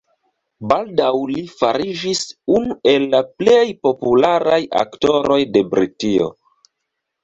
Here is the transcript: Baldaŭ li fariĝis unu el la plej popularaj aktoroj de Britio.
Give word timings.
Baldaŭ 0.69 1.11
li 1.31 1.43
fariĝis 1.59 2.23
unu 2.55 2.79
el 2.95 3.07
la 3.13 3.23
plej 3.39 3.63
popularaj 3.87 4.61
aktoroj 4.85 5.41
de 5.57 5.69
Britio. 5.73 6.37